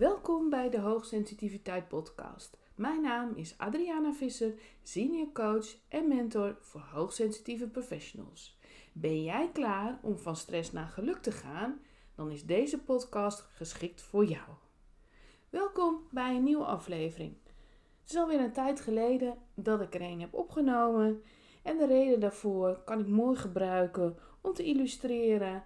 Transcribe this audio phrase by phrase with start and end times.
[0.00, 2.58] Welkom bij de Hoogsensitiviteit Podcast.
[2.74, 8.58] Mijn naam is Adriana Visser, senior coach en mentor voor hoogsensitieve professionals.
[8.92, 11.80] Ben jij klaar om van stress naar geluk te gaan?
[12.14, 14.48] Dan is deze podcast geschikt voor jou.
[15.50, 17.34] Welkom bij een nieuwe aflevering.
[18.00, 21.22] Het is alweer een tijd geleden dat ik er een heb opgenomen.
[21.62, 25.62] En de reden daarvoor kan ik mooi gebruiken om te illustreren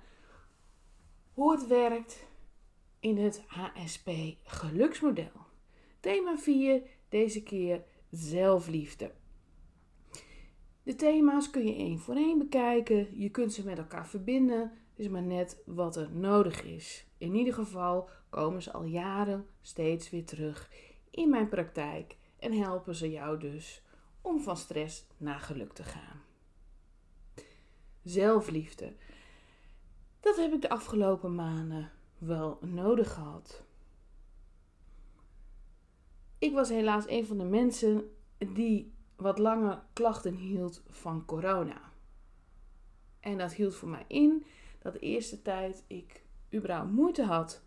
[1.33, 2.33] hoe het werkt
[3.05, 4.11] in het HSP
[4.43, 5.47] geluksmodel.
[6.01, 9.13] Thema 4, deze keer zelfliefde.
[10.83, 13.19] De thema's kun je één voor één bekijken.
[13.19, 14.61] Je kunt ze met elkaar verbinden.
[14.61, 17.07] Het is maar net wat er nodig is.
[17.19, 20.71] In ieder geval komen ze al jaren steeds weer terug
[21.11, 23.83] in mijn praktijk en helpen ze jou dus
[24.21, 26.23] om van stress naar geluk te gaan.
[28.03, 28.93] Zelfliefde.
[30.21, 31.94] Dat heb ik de afgelopen maanden
[32.27, 33.63] wel nodig gehad.
[36.39, 41.81] Ik was helaas een van de mensen die wat langer klachten hield van corona.
[43.21, 44.45] En dat hield voor mij in
[44.79, 47.63] dat de eerste tijd ik überhaupt moeite had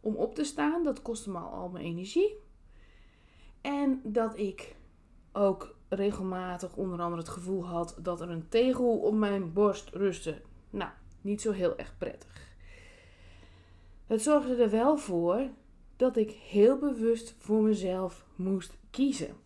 [0.00, 0.82] om op te staan.
[0.84, 2.36] Dat kostte me al mijn energie.
[3.60, 4.76] En dat ik
[5.32, 10.42] ook regelmatig onder andere het gevoel had dat er een tegel op mijn borst rustte.
[10.70, 12.45] Nou, niet zo heel erg prettig.
[14.06, 15.48] Het zorgde er wel voor
[15.96, 19.36] dat ik heel bewust voor mezelf moest kiezen.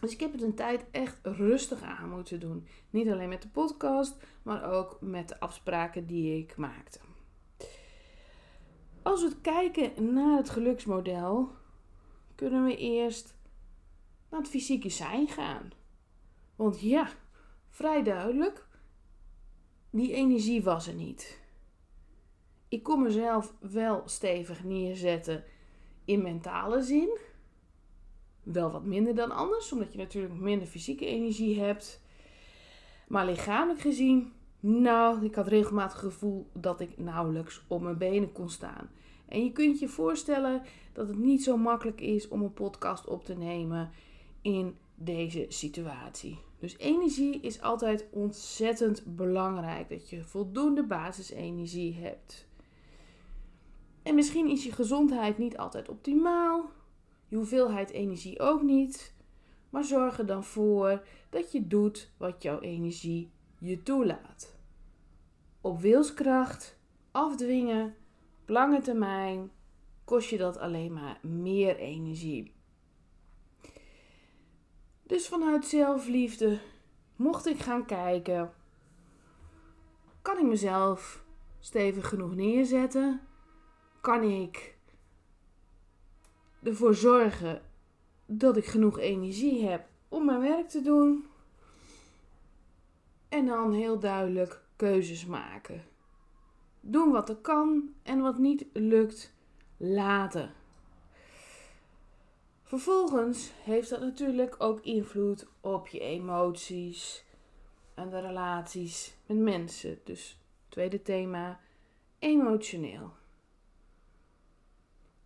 [0.00, 2.66] Dus ik heb het een tijd echt rustig aan moeten doen.
[2.90, 6.98] Niet alleen met de podcast, maar ook met de afspraken die ik maakte.
[9.02, 11.50] Als we kijken naar het geluksmodel,
[12.34, 13.36] kunnen we eerst
[14.30, 15.70] naar het fysieke zijn gaan.
[16.56, 17.08] Want ja,
[17.70, 18.66] vrij duidelijk,
[19.90, 21.44] die energie was er niet.
[22.68, 25.44] Ik kon mezelf wel stevig neerzetten
[26.04, 27.18] in mentale zin.
[28.42, 32.00] Wel wat minder dan anders, omdat je natuurlijk minder fysieke energie hebt.
[33.08, 38.50] Maar lichamelijk gezien, nou, ik had regelmatig gevoel dat ik nauwelijks op mijn benen kon
[38.50, 38.90] staan.
[39.28, 40.62] En je kunt je voorstellen
[40.92, 43.90] dat het niet zo makkelijk is om een podcast op te nemen
[44.42, 46.38] in deze situatie.
[46.58, 49.88] Dus energie is altijd ontzettend belangrijk.
[49.88, 52.46] Dat je voldoende basisenergie hebt.
[54.06, 56.70] En misschien is je gezondheid niet altijd optimaal.
[57.28, 59.14] Je hoeveelheid energie ook niet.
[59.70, 64.58] Maar zorg er dan voor dat je doet wat jouw energie je toelaat.
[65.60, 66.78] Op wilskracht,
[67.10, 67.94] afdwingen,
[68.42, 69.50] op lange termijn
[70.04, 72.52] kost je dat alleen maar meer energie.
[75.02, 76.58] Dus vanuit zelfliefde
[77.16, 78.52] mocht ik gaan kijken:
[80.22, 81.24] kan ik mezelf
[81.58, 83.20] stevig genoeg neerzetten?
[84.00, 84.76] Kan ik
[86.62, 87.62] ervoor zorgen
[88.26, 91.26] dat ik genoeg energie heb om mijn werk te doen?
[93.28, 95.84] En dan heel duidelijk keuzes maken.
[96.80, 99.34] Doen wat er kan en wat niet lukt,
[99.76, 100.54] laten.
[102.62, 107.24] Vervolgens heeft dat natuurlijk ook invloed op je emoties
[107.94, 109.98] en de relaties met mensen.
[110.04, 111.60] Dus tweede thema,
[112.18, 113.12] emotioneel.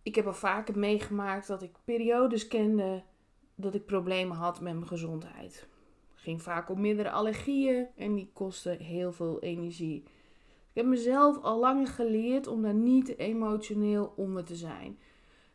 [0.03, 3.03] Ik heb al vaker meegemaakt dat ik periodes kende
[3.55, 5.67] dat ik problemen had met mijn gezondheid.
[6.13, 10.03] Ging vaak om meerdere allergieën en die kostten heel veel energie.
[10.69, 14.99] Ik heb mezelf al langer geleerd om daar niet emotioneel onder te zijn.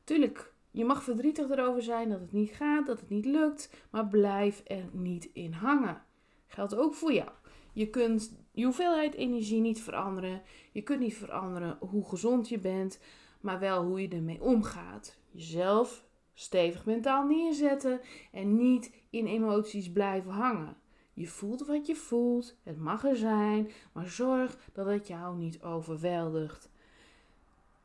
[0.05, 4.07] Tuurlijk je mag verdrietig erover zijn dat het niet gaat, dat het niet lukt, maar
[4.09, 6.03] blijf er niet in hangen.
[6.47, 7.31] Geldt ook voor jou.
[7.73, 10.43] Je kunt je hoeveelheid energie niet veranderen.
[10.73, 13.01] Je kunt niet veranderen hoe gezond je bent,
[13.47, 15.19] maar wel hoe je ermee omgaat.
[15.31, 18.01] Jezelf stevig mentaal neerzetten
[18.33, 20.77] en niet in emoties blijven hangen.
[21.13, 25.63] Je voelt wat je voelt, het mag er zijn, maar zorg dat het jou niet
[25.63, 26.71] overweldigt.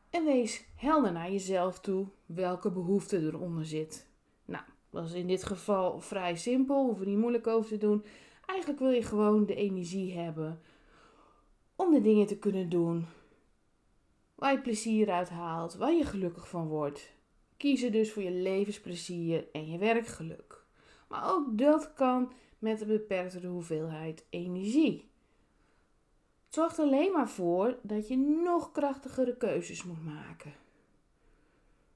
[0.09, 4.07] En wees helder naar jezelf toe welke behoefte eronder zit.
[4.45, 8.05] Nou, dat is in dit geval vrij simpel, hoef er niet moeilijk over te doen.
[8.45, 10.61] Eigenlijk wil je gewoon de energie hebben
[11.75, 13.05] om de dingen te kunnen doen
[14.41, 17.13] waar je plezier uit haalt, waar je gelukkig van wordt.
[17.57, 20.63] Kies er dus voor je levensplezier en je werkgeluk.
[21.07, 25.09] Maar ook dat kan met een beperkte hoeveelheid energie.
[26.45, 30.53] Het zorgt alleen maar voor dat je nog krachtigere keuzes moet maken.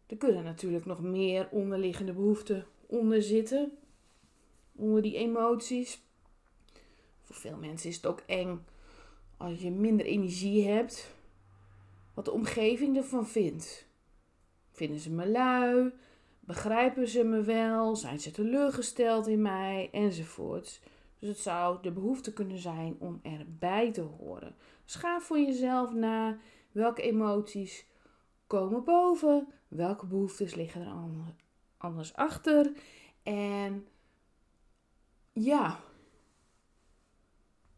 [0.06, 3.77] Er kunnen natuurlijk nog meer onderliggende behoeften onder zitten,
[4.75, 6.01] onder die emoties.
[7.24, 8.65] Voor veel mensen is het ook eng
[9.38, 11.15] als je minder energie hebt,
[12.16, 13.88] wat de omgeving ervan vindt.
[14.72, 15.94] Vinden ze me lui?
[16.40, 17.96] Begrijpen ze me wel?
[17.96, 19.90] Zijn ze teleurgesteld in mij?
[19.92, 20.82] Enzovoorts.
[21.20, 24.56] Dus het zou de behoefte kunnen zijn om erbij te horen.
[24.84, 26.38] Dus ga voor jezelf na
[26.72, 27.86] welke emoties
[28.48, 30.94] komen boven, welke behoeftes liggen er
[31.78, 32.72] anders achter.
[33.24, 33.88] En
[35.34, 35.80] ja,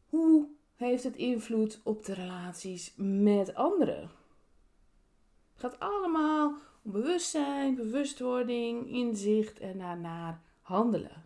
[0.09, 4.09] hoe heeft het invloed op de relaties met anderen?
[5.57, 6.47] Het gaat allemaal
[6.83, 11.25] om bewustzijn, bewustwording, inzicht en daarna handelen.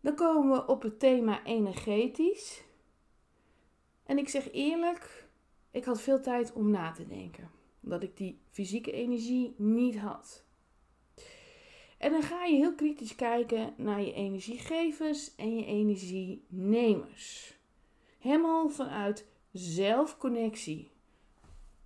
[0.00, 2.64] Dan komen we op het thema energetisch.
[4.06, 5.28] En ik zeg eerlijk,
[5.70, 7.50] ik had veel tijd om na te denken.
[7.82, 10.44] Omdat ik die fysieke energie niet had.
[11.98, 17.58] En dan ga je heel kritisch kijken naar je energiegevers en je energienemers.
[18.18, 20.92] Helemaal vanuit zelfconnectie.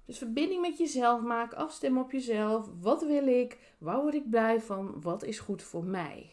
[0.09, 2.69] Dus verbinding met jezelf maken, afstemmen op jezelf.
[2.81, 3.75] Wat wil ik?
[3.79, 5.01] Waar word ik blij van?
[5.01, 6.33] Wat is goed voor mij?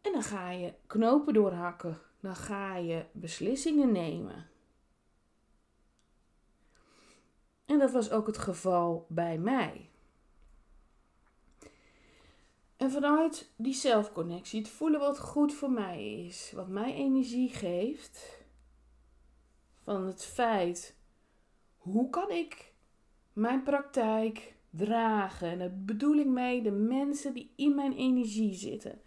[0.00, 1.98] En dan ga je knopen doorhakken.
[2.20, 4.48] Dan ga je beslissingen nemen.
[7.64, 9.90] En dat was ook het geval bij mij.
[12.76, 18.44] En vanuit die zelfconnectie, het voelen wat goed voor mij is, wat mij energie geeft,
[19.82, 21.00] van het feit,
[21.82, 22.72] hoe kan ik
[23.32, 25.50] mijn praktijk dragen?
[25.50, 29.00] En daar bedoel ik mee de mensen die in mijn energie zitten.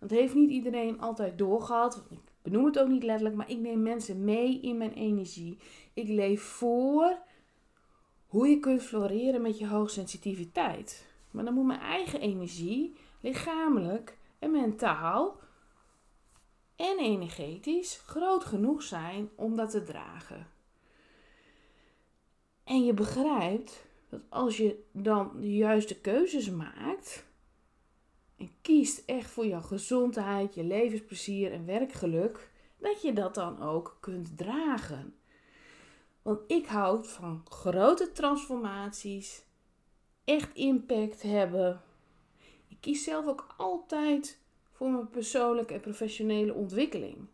[0.00, 2.04] Dat heeft niet iedereen altijd doorgehad.
[2.10, 5.58] Ik benoem het ook niet letterlijk, maar ik neem mensen mee in mijn energie.
[5.94, 7.18] Ik leef voor
[8.26, 11.06] hoe je kunt floreren met je hoogsensitiviteit.
[11.30, 15.40] Maar dan moet mijn eigen energie, lichamelijk en mentaal
[16.76, 20.53] en energetisch groot genoeg zijn om dat te dragen.
[22.64, 27.24] En je begrijpt dat als je dan de juiste keuzes maakt
[28.36, 33.96] en kiest echt voor jouw gezondheid, je levensplezier en werkgeluk, dat je dat dan ook
[34.00, 35.14] kunt dragen.
[36.22, 39.44] Want ik houd van grote transformaties,
[40.24, 41.82] echt impact hebben.
[42.68, 44.38] Ik kies zelf ook altijd
[44.72, 47.26] voor mijn persoonlijke en professionele ontwikkeling.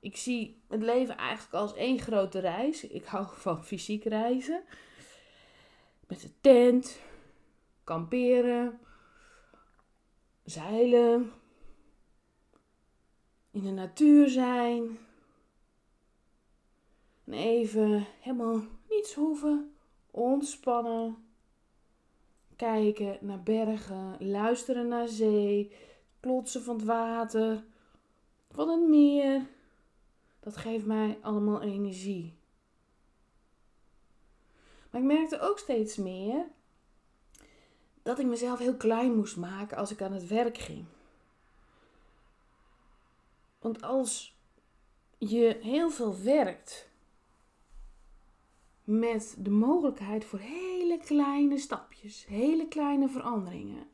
[0.00, 2.86] Ik zie het leven eigenlijk als één grote reis.
[2.86, 4.62] Ik hou van fysiek reizen.
[6.06, 7.00] Met de tent,
[7.84, 8.80] kamperen,
[10.44, 11.32] zeilen,
[13.50, 14.98] in de natuur zijn.
[17.24, 19.76] En even helemaal niets hoeven,
[20.10, 21.16] ontspannen.
[22.56, 25.72] Kijken naar bergen, luisteren naar zee,
[26.20, 27.64] klotsen van het water,
[28.50, 29.46] van het meer.
[30.40, 32.36] Dat geeft mij allemaal energie.
[34.90, 36.46] Maar ik merkte ook steeds meer
[38.02, 40.84] dat ik mezelf heel klein moest maken als ik aan het werk ging.
[43.58, 44.36] Want als
[45.18, 46.88] je heel veel werkt
[48.84, 53.86] met de mogelijkheid voor hele kleine stapjes, hele kleine veranderingen,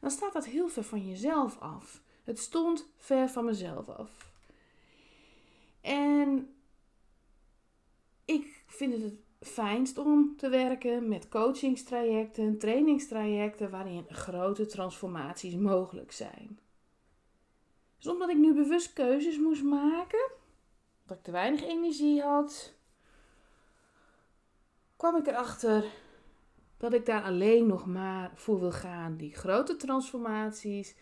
[0.00, 2.02] dan staat dat heel ver van jezelf af.
[2.24, 4.31] Het stond ver van mezelf af.
[5.82, 6.54] En
[8.24, 16.12] ik vind het het fijnst om te werken met coachingstrajecten, trainingstrajecten waarin grote transformaties mogelijk
[16.12, 16.58] zijn.
[17.98, 20.30] Dus omdat ik nu bewust keuzes moest maken,
[21.06, 22.74] dat ik te weinig energie had,
[24.96, 25.84] kwam ik erachter
[26.76, 29.16] dat ik daar alleen nog maar voor wil gaan.
[29.16, 30.96] Die grote transformaties,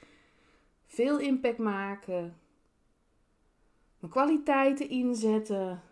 [0.87, 2.40] veel impact maken,
[4.01, 5.83] mijn kwaliteiten inzetten.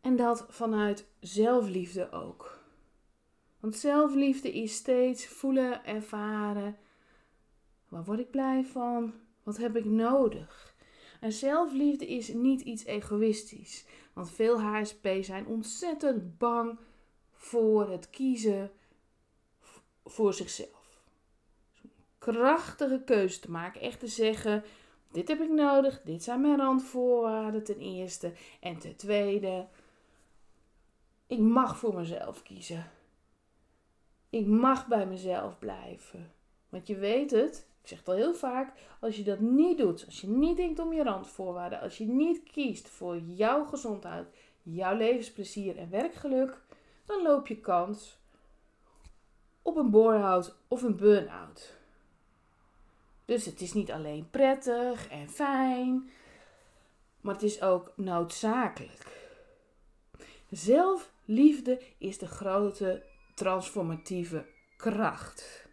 [0.00, 2.60] En dat vanuit zelfliefde ook.
[3.60, 6.76] Want zelfliefde is steeds voelen, ervaren.
[7.88, 9.14] Waar word ik blij van?
[9.42, 10.74] Wat heb ik nodig?
[11.20, 13.84] En zelfliefde is niet iets egoïstisch.
[14.12, 16.78] Want veel HSP zijn ontzettend bang
[17.32, 18.70] voor het kiezen
[20.04, 21.00] voor zichzelf.
[22.18, 23.80] krachtige keuze te maken.
[23.80, 24.64] Echt te zeggen:
[25.12, 28.32] dit heb ik nodig, dit zijn mijn randvoorwaarden ten eerste.
[28.60, 29.66] En ten tweede,
[31.26, 32.90] ik mag voor mezelf kiezen.
[34.30, 36.32] Ik mag bij mezelf blijven.
[36.68, 40.06] Want je weet het, ik zeg het al heel vaak, als je dat niet doet,
[40.06, 44.26] als je niet denkt om je randvoorwaarden, als je niet kiest voor jouw gezondheid,
[44.62, 46.60] jouw levensplezier en werkgeluk,
[47.06, 48.18] dan loop je kans
[49.62, 51.80] op een bore-out of een burn-out.
[53.24, 56.10] Dus het is niet alleen prettig en fijn,
[57.20, 59.06] maar het is ook noodzakelijk.
[60.50, 63.02] Zelf Liefde is de grote
[63.34, 65.68] transformatieve kracht.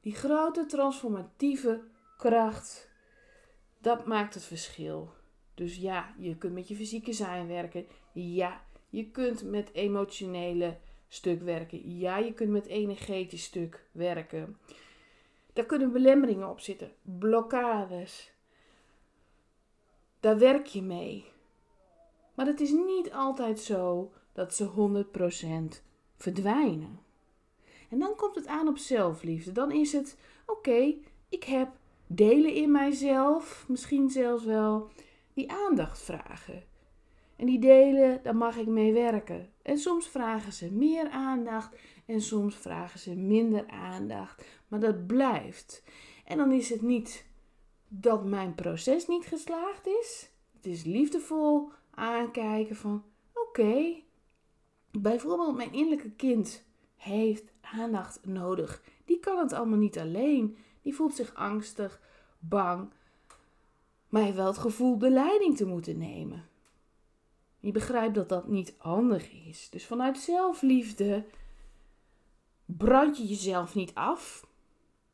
[0.00, 1.80] Die grote transformatieve
[2.16, 2.90] kracht,
[3.78, 5.12] dat maakt het verschil.
[5.54, 7.86] Dus ja, je kunt met je fysieke zijn werken.
[8.12, 11.98] Ja, je kunt met emotionele stuk werken.
[11.98, 14.58] Ja, je kunt met energetisch stuk werken.
[15.54, 18.32] Daar kunnen belemmeringen op zitten, blokkades.
[20.20, 21.24] Daar werk je mee.
[22.34, 25.04] Maar het is niet altijd zo dat ze
[25.76, 25.82] 100%
[26.16, 27.00] verdwijnen.
[27.90, 29.52] En dan komt het aan op zelfliefde.
[29.52, 30.94] Dan is het: oké,
[31.28, 31.68] ik heb
[32.06, 34.88] delen in mijzelf, misschien zelfs wel,
[35.34, 36.62] die aandacht vragen.
[37.36, 39.50] En die delen, daar mag ik mee werken.
[39.62, 44.44] En soms vragen ze meer aandacht en soms vragen ze minder aandacht.
[44.68, 45.82] Maar dat blijft.
[46.24, 47.26] En dan is het niet
[47.88, 50.30] dat mijn proces niet geslaagd is.
[50.56, 54.02] Het is liefdevol aankijken van oké,
[54.90, 56.64] bijvoorbeeld mijn innerlijke kind
[56.96, 58.82] heeft aandacht nodig.
[59.04, 60.56] Die kan het allemaal niet alleen.
[60.82, 62.00] Die voelt zich angstig,
[62.38, 62.90] bang,
[64.08, 66.48] maar heeft wel het gevoel de leiding te moeten nemen.
[67.60, 69.70] Je begrijpt dat dat niet handig is.
[69.70, 71.24] Dus vanuit zelfliefde
[72.66, 74.46] brand je jezelf niet af,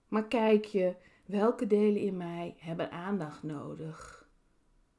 [0.08, 0.94] maar kijk je
[1.26, 4.28] welke delen in mij hebben aandacht nodig.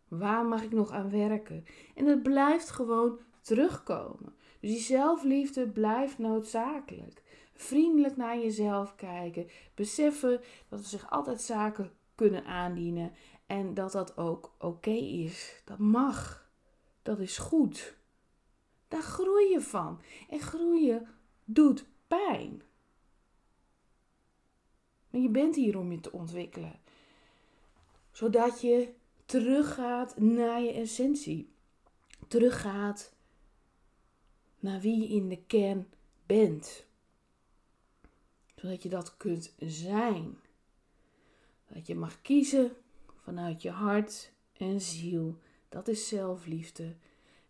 [0.07, 1.65] Waar mag ik nog aan werken?
[1.95, 4.35] En het blijft gewoon terugkomen.
[4.59, 7.23] Dus die zelfliefde blijft noodzakelijk.
[7.53, 9.47] Vriendelijk naar jezelf kijken.
[9.75, 13.11] Beseffen dat er zich altijd zaken kunnen aandienen.
[13.45, 15.61] En dat dat ook oké is.
[15.65, 16.49] Dat mag.
[17.01, 17.97] Dat is goed.
[18.87, 20.01] Daar groei je van.
[20.29, 21.07] En groeien
[21.45, 21.85] doet
[22.17, 22.61] pijn.
[25.09, 26.79] Maar je bent hier om je te ontwikkelen.
[28.11, 28.93] Zodat je
[29.25, 31.53] teruggaat naar je essentie.
[32.27, 33.13] Teruggaat
[34.59, 35.87] naar wie je in de kern
[36.25, 36.85] bent.
[38.55, 40.37] Zodat je dat kunt zijn.
[41.67, 42.71] Dat je mag kiezen
[43.21, 45.37] vanuit je hart en ziel.
[45.69, 46.95] Dat is zelfliefde.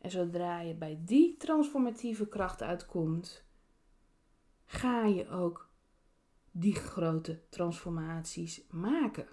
[0.02, 3.44] En zodra je bij die transformatieve kracht uitkomt,
[4.72, 5.70] ga je ook
[6.52, 9.28] die grote transformaties maken.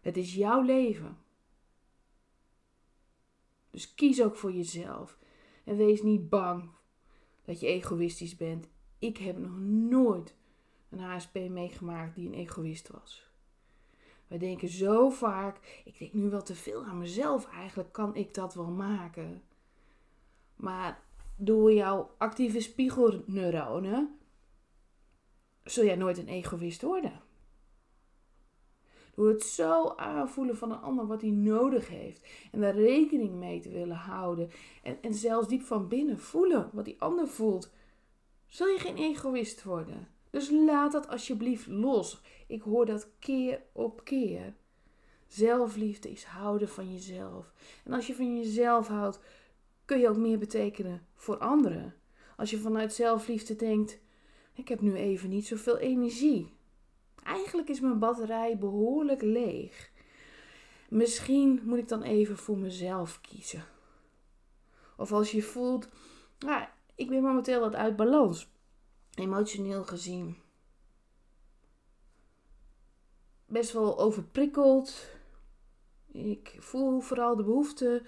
[0.00, 1.18] Het is jouw leven.
[3.70, 5.18] Dus kies ook voor jezelf.
[5.64, 6.70] En wees niet bang
[7.44, 8.68] dat je egoïstisch bent.
[8.98, 9.58] Ik heb nog
[9.90, 10.36] nooit
[10.88, 13.30] een HSP meegemaakt die een egoïst was.
[14.26, 17.46] We denken zo vaak, ik denk nu wel te veel aan mezelf.
[17.46, 19.42] Eigenlijk kan ik dat wel maken.
[20.56, 21.10] Maar
[21.44, 24.18] door jouw actieve spiegelneuronen
[25.64, 27.20] zul jij nooit een egoïst worden.
[29.14, 32.26] Door het zo aanvoelen van een ander wat hij nodig heeft.
[32.52, 34.50] En daar rekening mee te willen houden.
[34.82, 37.72] En, en zelfs diep van binnen voelen wat die ander voelt.
[38.46, 40.08] Zul je geen egoïst worden.
[40.30, 42.20] Dus laat dat alsjeblieft los.
[42.46, 44.54] Ik hoor dat keer op keer.
[45.26, 47.52] Zelfliefde is houden van jezelf.
[47.84, 49.20] En als je van jezelf houdt,
[49.84, 51.94] kun je ook meer betekenen voor anderen.
[52.36, 53.98] Als je vanuit zelfliefde denkt:
[54.54, 56.52] ik heb nu even niet zoveel energie.
[57.24, 59.90] Eigenlijk is mijn batterij behoorlijk leeg.
[60.88, 63.64] Misschien moet ik dan even voor mezelf kiezen.
[64.96, 65.88] Of als je voelt,
[66.38, 68.52] nou, ik ben momenteel wat uit balans,
[69.14, 70.36] emotioneel gezien.
[73.46, 75.06] Best wel overprikkeld.
[76.12, 78.02] Ik voel vooral de behoefte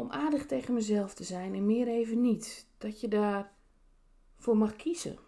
[0.00, 2.66] om aardig tegen mezelf te zijn en meer even niet.
[2.78, 3.52] Dat je daar
[4.36, 5.18] voor mag kiezen.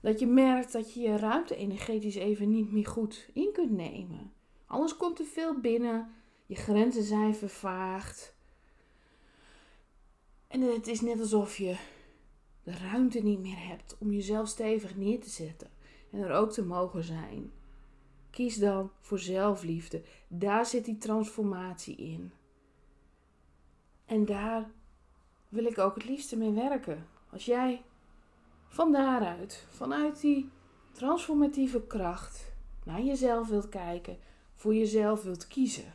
[0.00, 4.32] Dat je merkt dat je je ruimte energetisch even niet meer goed in kunt nemen.
[4.66, 6.14] Alles komt te veel binnen.
[6.46, 8.34] Je grenzen zijn vervaagd.
[10.48, 11.76] En het is net alsof je
[12.62, 15.70] de ruimte niet meer hebt om jezelf stevig neer te zetten
[16.10, 17.52] en er ook te mogen zijn.
[18.30, 20.02] Kies dan voor zelfliefde.
[20.28, 22.32] Daar zit die transformatie in.
[24.06, 24.70] En daar
[25.48, 27.06] wil ik ook het liefste mee werken.
[27.30, 27.82] Als jij
[28.68, 30.50] van daaruit, vanuit die
[30.92, 32.52] transformatieve kracht,
[32.84, 34.18] naar jezelf wilt kijken,
[34.54, 35.94] voor jezelf wilt kiezen,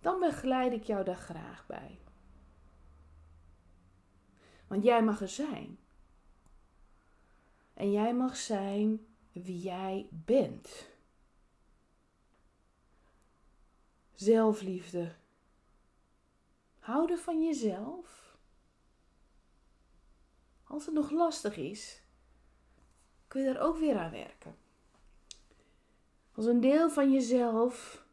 [0.00, 1.98] dan begeleid ik jou daar graag bij.
[4.66, 5.78] Want jij mag er zijn.
[7.74, 10.88] En jij mag zijn wie jij bent.
[14.14, 15.14] Zelfliefde.
[16.90, 18.36] Houden van jezelf
[20.64, 22.02] als het nog lastig is,
[23.28, 24.56] kun je daar ook weer aan werken.
[26.32, 28.04] Als een deel van jezelf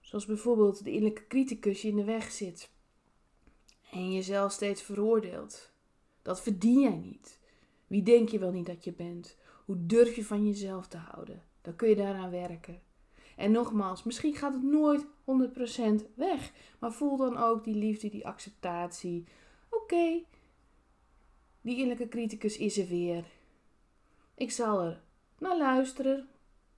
[0.00, 2.70] Zoals bijvoorbeeld de innerlijke criticus je in de weg zit
[3.90, 5.70] en jezelf steeds veroordeelt.
[6.22, 7.40] Dat verdien jij niet.
[7.86, 9.36] Wie denk je wel niet dat je bent?
[9.64, 11.42] Hoe durf je van jezelf te houden?
[11.62, 12.82] Dan kun je daaraan werken.
[13.36, 16.52] En nogmaals, misschien gaat het nooit 100% weg.
[16.78, 19.24] Maar voel dan ook die liefde, die acceptatie.
[19.70, 20.22] Oké,
[21.60, 23.24] die innerlijke criticus is er weer.
[24.34, 25.02] Ik zal er
[25.38, 26.28] naar luisteren.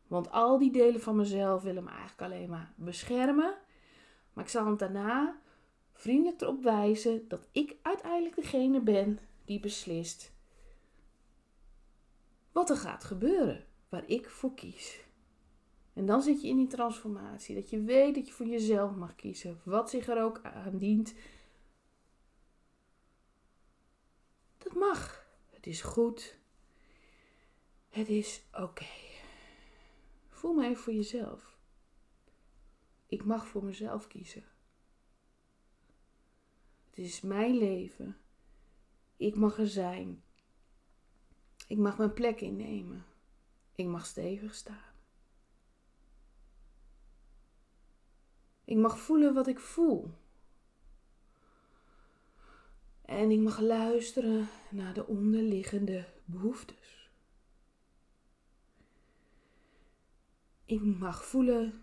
[0.07, 3.55] Want al die delen van mezelf willen me eigenlijk alleen maar beschermen.
[4.33, 5.41] Maar ik zal hem daarna
[5.93, 10.33] vriendelijk erop wijzen dat ik uiteindelijk degene ben die beslist
[12.53, 15.01] wat er gaat gebeuren, waar ik voor kies.
[15.99, 19.15] En dan zit je in die transformatie, dat je weet dat je voor jezelf mag
[19.15, 21.15] kiezen, wat zich er ook aan dient.
[24.59, 25.27] Dat mag.
[25.51, 26.39] Het is goed.
[27.89, 28.87] Het is oké.
[30.29, 31.59] Voel me even voor jezelf.
[33.07, 34.45] Ik mag voor mezelf kiezen.
[36.91, 38.17] Het is mijn leven.
[39.17, 40.23] Ik mag er zijn.
[41.67, 43.05] Ik mag mijn plek innemen.
[43.75, 44.88] Ik mag stevig staan.
[48.69, 50.11] Ik mag voelen wat ik voel.
[53.03, 57.11] En ik mag luisteren naar de onderliggende behoeftes.
[60.65, 61.83] Ik mag voelen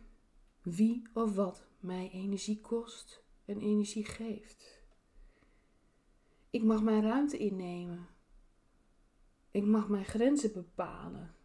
[0.62, 4.82] wie of wat mij energie kost en energie geeft.
[6.50, 8.08] Ik mag mijn ruimte innemen.
[9.52, 11.36] Ik mag mijn grenzen bepalen.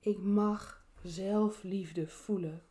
[0.00, 2.62] Ik mag zelfliefde voelen.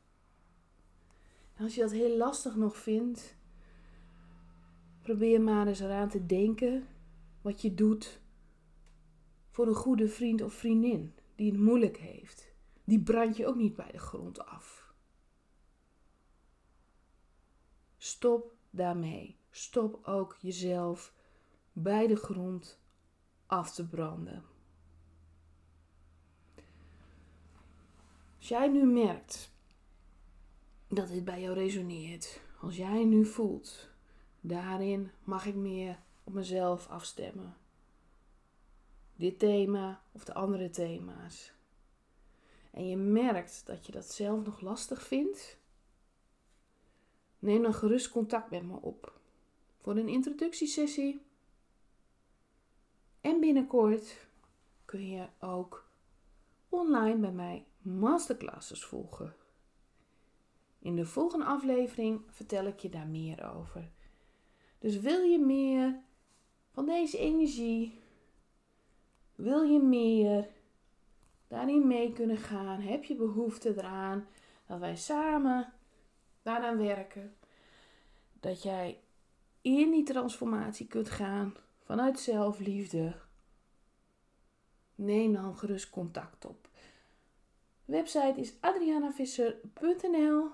[1.55, 3.35] En als je dat heel lastig nog vindt,
[5.01, 6.87] probeer maar eens eraan te denken
[7.41, 8.19] wat je doet
[9.49, 12.53] voor een goede vriend of vriendin die het moeilijk heeft.
[12.83, 14.93] Die brand je ook niet bij de grond af.
[17.97, 19.39] Stop daarmee.
[19.51, 21.13] Stop ook jezelf
[21.73, 22.79] bij de grond
[23.45, 24.43] af te branden.
[28.41, 29.51] Als jij nu merkt
[30.87, 33.89] dat dit bij jou resoneert, als jij nu voelt,
[34.39, 37.57] daarin mag ik meer op mezelf afstemmen.
[39.15, 41.53] Dit thema of de andere thema's.
[42.71, 45.57] En je merkt dat je dat zelf nog lastig vindt,
[47.39, 49.19] neem dan gerust contact met me op
[49.77, 51.25] voor een introductiesessie.
[53.21, 54.27] En binnenkort
[54.85, 55.89] kun je ook
[56.69, 59.35] online bij mij masterclasses volgen.
[60.79, 63.91] In de volgende aflevering vertel ik je daar meer over.
[64.79, 65.99] Dus wil je meer
[66.71, 67.99] van deze energie?
[69.35, 70.47] Wil je meer
[71.47, 72.79] daarin mee kunnen gaan?
[72.79, 74.27] Heb je behoefte eraan
[74.65, 75.73] dat wij samen
[76.41, 77.35] daaraan werken?
[78.39, 78.99] Dat jij
[79.61, 83.15] in die transformatie kunt gaan vanuit zelfliefde.
[84.95, 86.69] Neem dan gerust contact op.
[87.85, 90.49] Website is adrianavisser.nl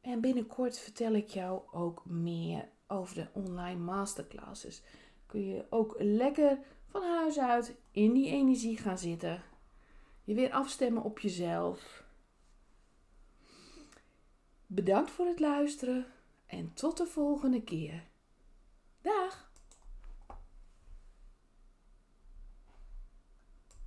[0.00, 4.82] en binnenkort vertel ik jou ook meer over de online masterclasses.
[5.26, 9.42] Kun je ook lekker van huis uit in die energie gaan zitten.
[10.24, 12.04] Je weer afstemmen op jezelf.
[14.66, 16.06] Bedankt voor het luisteren
[16.46, 18.02] en tot de volgende keer.